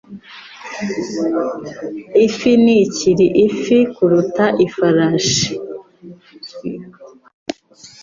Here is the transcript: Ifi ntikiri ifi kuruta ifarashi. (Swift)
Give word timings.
Ifi 2.25 2.51
ntikiri 2.63 3.27
ifi 3.45 3.77
kuruta 3.93 4.45
ifarashi. 4.65 5.53
(Swift) 6.49 6.95